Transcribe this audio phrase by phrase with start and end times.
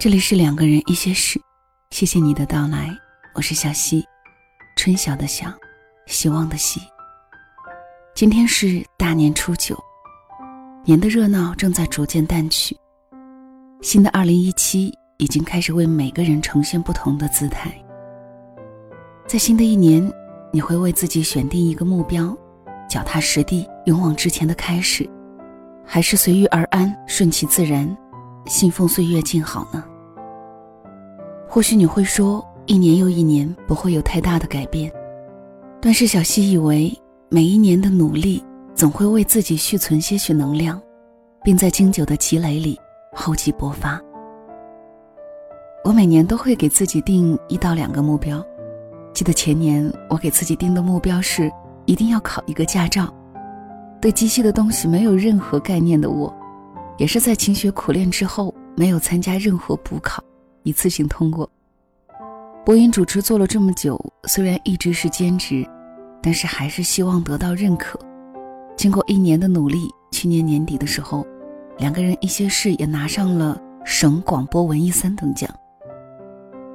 [0.00, 1.40] 这里是两个人一些事，
[1.90, 2.88] 谢谢你的到来，
[3.34, 4.06] 我是小溪，
[4.76, 5.52] 春晓的晓，
[6.06, 6.80] 希望的希。
[8.14, 9.76] 今天是大年初九，
[10.84, 12.76] 年的热闹正在逐渐淡去，
[13.82, 17.68] 新的二零一七已经开始为每个人呈现不同的姿态。
[19.26, 20.08] 在新的一年，
[20.52, 22.38] 你会为自己选定一个目标，
[22.88, 25.10] 脚踏实地，勇往直前的开始，
[25.84, 27.96] 还是随遇而安，顺其自然，
[28.46, 29.84] 信奉岁月静好呢？
[31.48, 34.92] 或许你会说，一年又一年不会有太大的改变，
[35.80, 36.96] 但是小溪以为。
[37.30, 38.42] 每一年的努力，
[38.74, 40.80] 总会为自己续存些许能量，
[41.44, 42.74] 并在经久的积累里
[43.12, 44.00] 厚积薄发。
[45.84, 48.42] 我每年都会给自己定一到两个目标。
[49.12, 51.52] 记得前年我给自己定的目标是
[51.84, 53.14] 一定要考一个驾照。
[54.00, 56.34] 对机器的东西没有任何概念的我，
[56.96, 60.24] 也是在勤学苦练之后，没有参加任何补考，
[60.68, 61.50] 一次性通过。
[62.64, 65.66] 播音主持做了这么久，虽然一直是兼职。
[66.20, 67.96] 但是还是希望得到认可。
[68.76, 71.24] 经过一年的努力，去年年底的时候，
[71.78, 75.48] 两个人一些事也拿上了省广播文艺三等奖。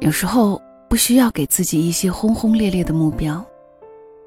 [0.00, 3.44] 有时候不需要给自己一些轰轰烈烈的目标，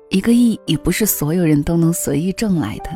[0.09, 2.91] 一个亿也不是所有人都能随意挣来的。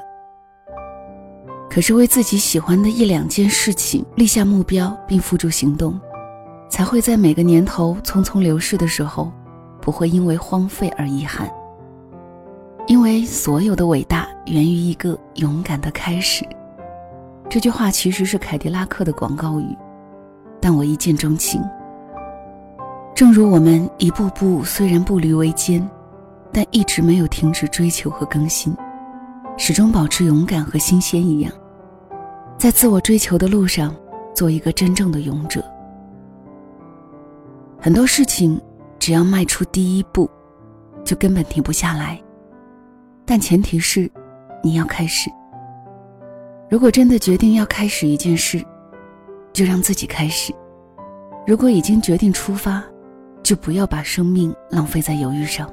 [1.67, 5.99] 可是为自己喜欢的一两件事情立下目标并付诸行动，
[6.73, 9.31] 才会在每个年头匆匆流逝的时候，
[9.79, 11.47] 不会因为荒废而遗憾。
[12.87, 16.43] 因为所有的伟大源于一个勇敢的开始。
[17.47, 19.77] 这句话其实是凯迪拉克的广告语，
[20.59, 21.61] 但我一见钟情。
[23.13, 25.87] 正如我们一步步虽然步履维艰，
[26.51, 28.75] 但一直没有停止追求和更新，
[29.57, 31.53] 始终保持勇敢和新鲜一样，
[32.57, 33.95] 在自我追求的路上
[34.33, 35.63] 做一个真正的勇者。
[37.83, 38.57] 很多事情，
[38.97, 40.31] 只要迈出第一步，
[41.03, 42.17] 就根本停不下来。
[43.25, 44.09] 但前提是，
[44.63, 45.29] 你要开始。
[46.69, 48.63] 如果真的决定要开始一件事，
[49.51, 50.53] 就让自己开始；
[51.45, 52.81] 如果已经决定出发，
[53.43, 55.69] 就不要把生命浪费在犹豫上。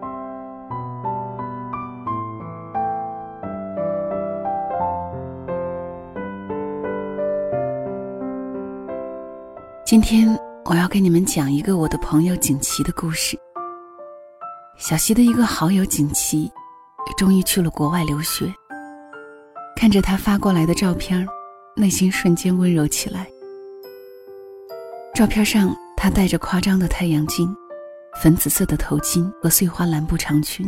[9.85, 10.37] 今天
[10.71, 13.37] 我要给你们讲一个我的朋友景琦的故事。
[14.79, 16.49] 小溪的一个好友景琦。
[17.19, 18.51] 终于去了国外留学。
[19.77, 21.27] 看着他发过来的照片，
[21.77, 23.27] 内心瞬间温柔起来。
[25.15, 27.55] 照片上，他戴着夸张的太阳镜，
[28.23, 30.67] 粉紫色的头巾和碎花蓝布长裙，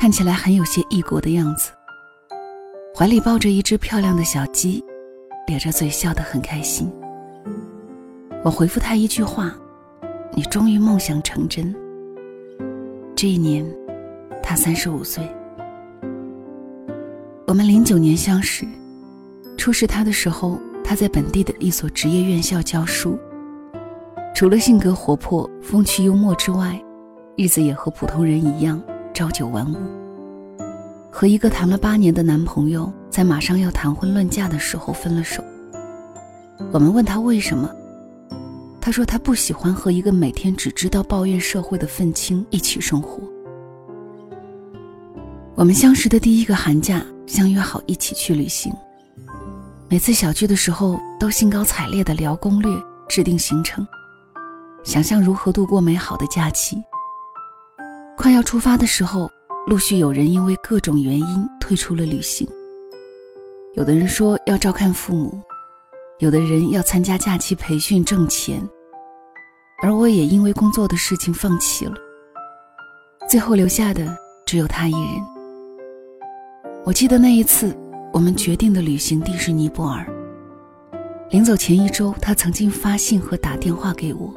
[0.00, 1.70] 看起来很有些异国的样子。
[2.96, 4.82] 怀里抱着一只漂亮的小鸡，
[5.46, 6.90] 咧着嘴笑得很开心。
[8.48, 9.54] 我回复他一句话
[10.32, 11.74] ：“你终于梦想成真。”
[13.14, 13.62] 这一年。
[14.42, 15.22] 他三十五岁，
[17.46, 18.66] 我们零九年相识。
[19.58, 23.18] 初识他的时候，他在本地的一所职业院校教书。
[24.34, 26.82] 除了性格活泼、风趣幽默之外，
[27.36, 28.82] 日子也和普通人一样，
[29.12, 29.76] 朝九晚五。
[31.10, 35.44] 和一个谈了八年的男朋友，在马上要谈婚论嫁的时候分了手。
[36.72, 37.70] 我们问他为什么，
[38.88, 43.20] 他说他不喜欢和一个每天只知道抱怨社会的愤青一起生活。
[45.54, 48.72] 我们相识的第一个寒假，相约好一起去旅行。
[49.90, 53.86] 每次小聚的时候，都兴高采烈地聊攻略、制定行程，
[54.82, 56.82] 想象如何度过美好的假期。
[58.16, 59.30] 快要出发的时候，
[59.66, 62.48] 陆续有人因为各种原因退出了旅行。
[63.74, 65.38] 有的人说要照看父母，
[66.20, 68.66] 有的人要参加假期培训挣钱，
[69.80, 71.94] 而我也因为工作的事情放弃了。
[73.28, 75.22] 最后留下的只有他一人。
[76.84, 77.76] 我记得那一次，
[78.12, 80.06] 我们决定的旅行地是尼泊尔。
[81.30, 84.32] 临走前一周，他曾经发信和打电话给我，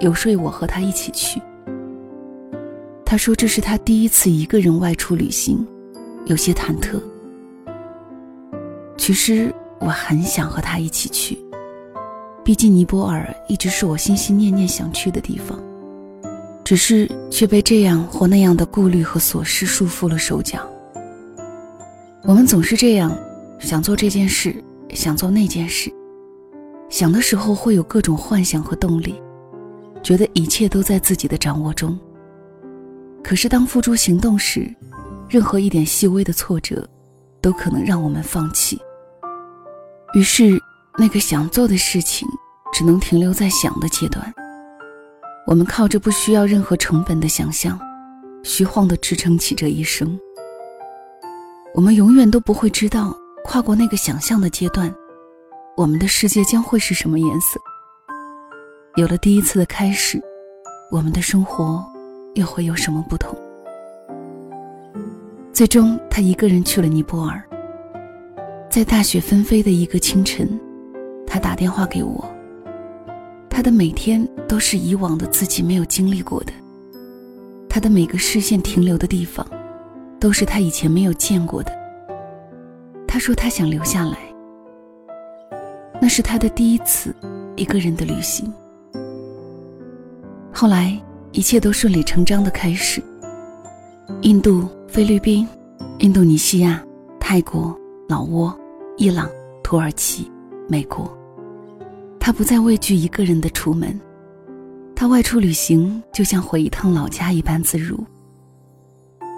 [0.00, 1.40] 游说我和他一起去。
[3.04, 5.66] 他说这是他第一次一个人外出旅行，
[6.26, 7.00] 有些忐忑。
[8.96, 11.38] 其实我很想和他一起去，
[12.44, 15.58] 毕竟尼泊尔一直是我心心念念想去的地方，
[16.64, 20.66] 只是却被这样或那样的顾虑和琐事束缚了手脚。
[22.24, 23.16] 我们总是这样，
[23.60, 24.54] 想做这件事，
[24.90, 25.92] 想做那件事，
[26.88, 29.20] 想的时候会有各种幻想和动力，
[30.02, 31.96] 觉得一切都在自己的掌握中。
[33.22, 34.68] 可是当付诸行动时，
[35.28, 36.88] 任何一点细微的挫折，
[37.40, 38.80] 都可能让我们放弃。
[40.14, 40.60] 于是，
[40.98, 42.28] 那个想做的事情，
[42.72, 44.32] 只能停留在想的阶段。
[45.46, 47.78] 我们靠着不需要任何成本的想象，
[48.44, 50.18] 虚晃地支撑起这一生。
[51.74, 54.94] 我们永远都不会知道，跨过那个想象的阶段，
[55.76, 57.58] 我们的世界将会是什么颜色。
[58.96, 60.22] 有了第一次的开始，
[60.90, 61.82] 我们的生活
[62.34, 63.34] 又会有什么不同？
[65.52, 67.42] 最终，他一个人去了尼泊尔。
[68.70, 70.58] 在大雪纷飞的一个清晨，
[71.32, 72.22] 他打电话给我。
[73.48, 76.52] 他的每天都是以往的自己没有经历过的，
[77.70, 79.46] 他的每个视线停留的地方，
[80.20, 81.72] 都是他以前没有见过的。
[83.08, 84.18] 他说他想留下来，
[86.02, 87.16] 那是他的第一次
[87.56, 88.52] 一个人的旅行。
[90.52, 91.00] 后来
[91.30, 93.02] 一切都顺理成章的开始。
[94.20, 95.48] 印度、菲律宾、
[96.00, 96.84] 印度尼西亚、
[97.18, 97.74] 泰国、
[98.06, 98.54] 老挝、
[98.98, 99.30] 伊朗、
[99.64, 100.30] 土耳其、
[100.68, 101.10] 美国。
[102.24, 104.00] 他不再畏惧一个人的出门，
[104.94, 107.98] 他外出旅行就像回一趟老家一般自如。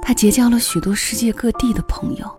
[0.03, 2.31] 他结交了许多世界各地的朋友，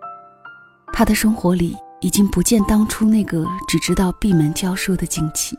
[0.92, 5.56] 他的生活里已经不见当初那个只知道闭门教书的惊奇。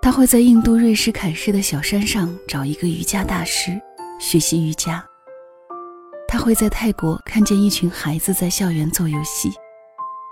[0.00, 3.78] 他会在印度瑞士凯市的小山上找一个瑜伽大师
[4.18, 5.04] 学习瑜伽。
[6.26, 9.50] 他会在泰国看见一群孩子在校园做游戏，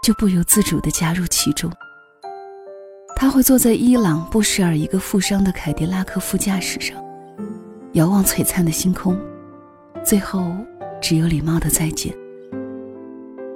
[0.03, 1.71] 就不由自主地加入其中。
[3.19, 7.03] 他会坐在伊朗布什尔一个富商的凯迪拉克副驾驶上，
[7.95, 9.19] 遥望璀璨的星空，
[10.05, 10.55] 最后
[11.01, 12.15] 只有礼貌的再见。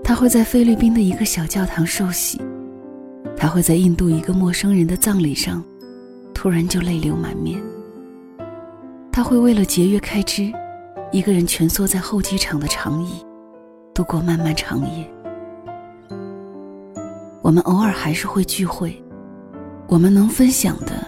[0.02, 2.40] 他会在菲律宾的一个小教堂受洗，
[3.36, 5.62] 他会在印度一个陌生人的葬礼上，
[6.32, 7.60] 突然就泪流满面。
[9.12, 10.50] 他会为了节约开支，
[11.12, 13.22] 一个人蜷缩在候机场的长椅，
[13.92, 15.06] 度过漫漫长夜。
[17.42, 18.98] 我们偶尔还是会聚会。
[19.90, 21.04] 我们能分享的，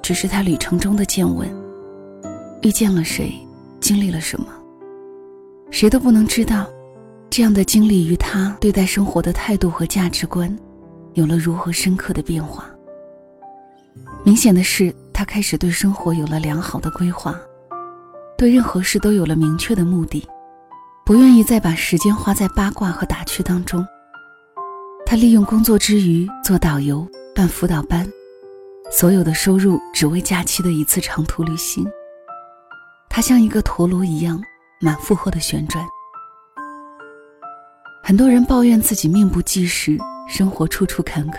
[0.00, 1.46] 只是他旅程中的见闻。
[2.62, 3.30] 遇见了谁，
[3.78, 4.46] 经历了什么，
[5.70, 6.66] 谁都不能知道。
[7.28, 10.54] 这样的经历与他对待生活的态度和价值观，
[11.12, 12.64] 有了如何深刻的变化。
[14.24, 17.38] 明显的是，他开始对生活有了良好的规划，
[18.38, 20.26] 对任何事都有了明确的目的，
[21.04, 23.86] 不愿意再把时间花在八卦和打趣当中。
[25.04, 28.10] 他利用工作之余做导游、办辅导班。
[28.94, 31.84] 所有的收入只为假期的一次长途旅行。
[33.08, 34.38] 它像一个陀螺一样
[34.82, 35.82] 满负荷的旋转。
[38.04, 39.96] 很多人抱怨自己命不济时，
[40.28, 41.36] 生活处处坎坷，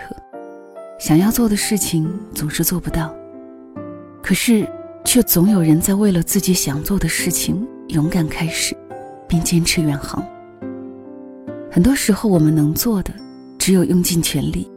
[0.98, 3.14] 想要做的事情总是做不到。
[4.20, 4.68] 可是，
[5.04, 8.76] 却总有人在为了自己想做的事情勇敢开始，
[9.28, 10.26] 并坚持远航。
[11.70, 13.14] 很多时候，我们能做的
[13.60, 14.68] 只有用尽全力，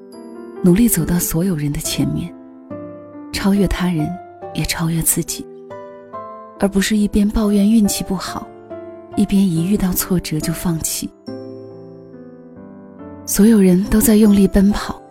[0.63, 2.31] 努力走到所有人的前面。
[3.47, 4.13] 超越他人，
[4.53, 5.47] 也超越自己，
[6.59, 8.45] 而不是一边抱怨运气不好，
[9.15, 11.09] 一边一遇到挫折就放弃。
[13.25, 15.01] 所有人都在用力奔跑，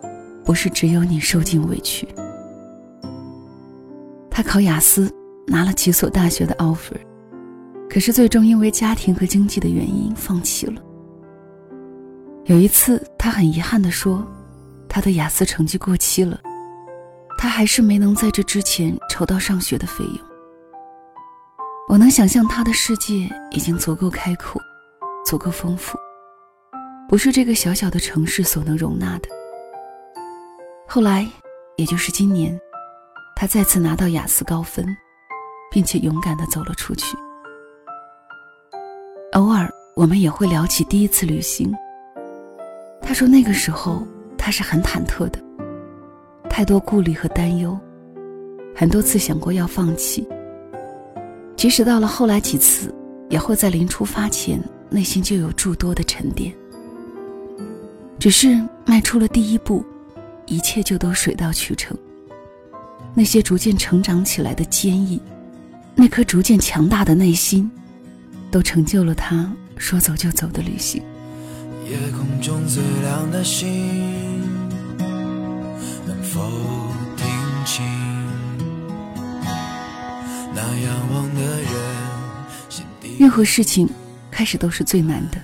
[0.45, 2.07] 不是只有你受尽委屈。
[4.29, 5.11] 他考雅思，
[5.47, 6.93] 拿了几所大学的 offer，
[7.89, 10.79] 可是最终因为家庭和经济的原因放弃了。
[12.45, 14.23] 有一次，他很遗憾地说，
[14.87, 16.39] 他的雅思成绩过期了。
[17.37, 20.17] 他还是没能在这之前筹到上学的费用。
[21.87, 24.61] 我能想象他的世界已经足够开阔，
[25.25, 25.97] 足够丰富，
[27.07, 29.29] 不是这个小小的城市所能容纳的。
[30.87, 31.25] 后来，
[31.77, 32.59] 也就是今年，
[33.35, 34.85] 他再次拿到雅思高分，
[35.71, 37.15] 并且勇敢地走了出去。
[39.33, 41.73] 偶尔，我们也会聊起第一次旅行。
[43.01, 44.05] 他说那个时候
[44.37, 45.46] 他是很忐忑的。
[46.57, 47.77] 太多顾虑和担忧，
[48.75, 50.27] 很多次想过要放弃。
[51.55, 52.91] 即使到了后来几次，
[53.29, 54.59] 也会在临出发前
[54.89, 56.51] 内心就有诸多的沉淀。
[58.17, 59.85] 只是迈出了第一步，
[60.47, 61.95] 一切就都水到渠成。
[63.13, 65.21] 那些逐渐成长起来的坚毅，
[65.93, 67.69] 那颗逐渐强大的内心，
[68.49, 71.03] 都成就了他说走就走的旅行。
[71.87, 74.36] 夜空中最亮的星。
[76.37, 76.43] 否
[77.15, 77.25] 听
[77.65, 77.83] 清？
[80.53, 81.71] 那仰望的人。
[83.17, 83.89] 任何事情
[84.29, 85.41] 开始都是最难的，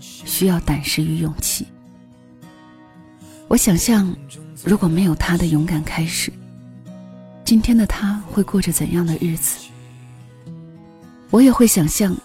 [0.00, 1.66] 需要胆识与勇气。
[3.48, 4.14] 我想象，
[4.64, 6.32] 如果没有他的勇敢开始，
[7.44, 9.66] 今天的他会过着怎样的日子？
[11.30, 12.16] 我也会想象，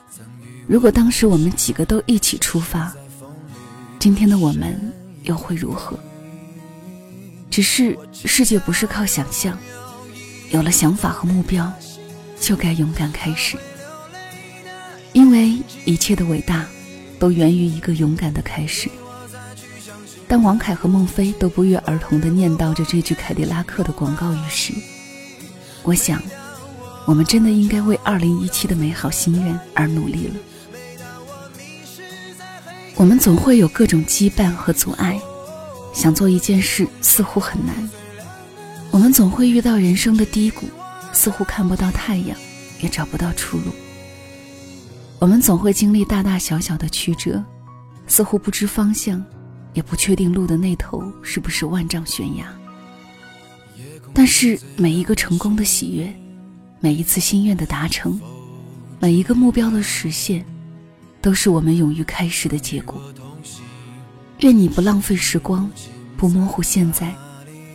[0.67, 2.93] 如果当时我们几个都一起出发，
[3.97, 4.79] 今天的我们
[5.23, 5.97] 又会如何？
[7.51, 9.57] 只是世界不是靠想象，
[10.51, 11.71] 有了想法和目标，
[12.39, 13.57] 就该勇敢开始。
[15.11, 16.65] 因为一切的伟大，
[17.19, 18.89] 都源于一个勇敢的开始。
[20.29, 24.73] 当王凯和孟非都不约而同地念叨着这句凯迪拉克的广告语时，
[25.83, 26.23] 我想，
[27.05, 30.35] 我们真的应该为2017的美好心愿而努力了。
[32.95, 35.19] 我们总会有各种羁绊和阻碍，
[35.93, 37.75] 想做一件事似乎很难。
[38.91, 40.67] 我们总会遇到人生的低谷，
[41.13, 42.37] 似乎看不到太阳，
[42.81, 43.65] 也找不到出路。
[45.19, 47.43] 我们总会经历大大小小的曲折，
[48.07, 49.23] 似乎不知方向。
[49.73, 52.45] 也不确定路的那头是不是万丈悬崖，
[54.13, 56.13] 但是每一个成功的喜悦，
[56.81, 58.19] 每一次心愿的达成，
[58.99, 60.45] 每一个目标的实现，
[61.21, 63.01] 都是我们勇于开始的结果。
[64.41, 65.69] 愿你不浪费时光，
[66.17, 67.13] 不模糊现在，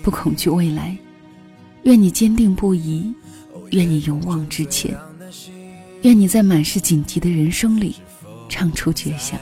[0.03, 0.97] 不恐惧未来。
[1.85, 3.15] 愿你坚定不移，
[3.71, 4.93] 愿你勇往直前，
[6.03, 7.95] 愿你在满是荆棘的人生里，
[8.49, 9.39] 唱出绝响。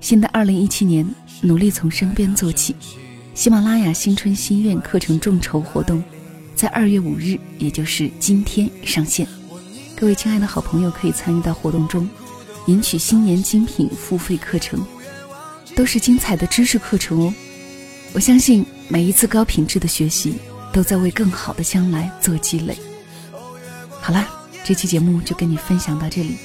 [0.00, 1.08] 新的二零一七年，
[1.42, 2.74] 努力从身边做起。
[3.32, 6.02] 喜马拉雅新春心愿课程众筹活动，
[6.56, 9.28] 在二月五日，也就是今天上线。
[9.94, 12.08] 各位亲爱的好朋友，可以参与到活动中，
[12.66, 14.84] 赢取新年精品付费课程，
[15.74, 17.34] 都是精彩的知识课程哦。
[18.12, 20.36] 我相信每一次高品质的学习，
[20.72, 22.76] 都在为更好的将来做积累。
[24.00, 24.28] 好啦，
[24.62, 26.36] 这期节目就跟你分享到这里，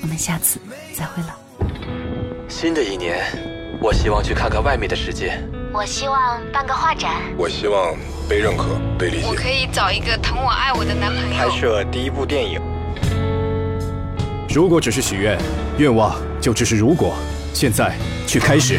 [0.00, 0.58] 我们下次
[0.94, 1.36] 再会了。
[2.48, 3.26] 新的一年，
[3.82, 5.38] 我希望去看看外面的世界。
[5.70, 7.16] 我希望办个画展。
[7.36, 7.94] 我希望
[8.26, 9.26] 被认可、被理解。
[9.28, 11.36] 我可以找一个疼我爱我的男朋友。
[11.36, 12.58] 拍摄第一部电影。
[14.48, 15.38] 如果只是许愿，
[15.76, 17.14] 愿望就只是如果。
[17.60, 17.92] 现在
[18.24, 18.78] 去开始。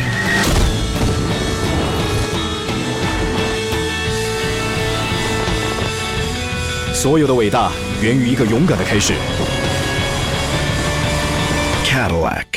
[6.94, 9.14] 所有的伟大源于一个勇敢的开始。
[11.84, 12.49] Cadillac。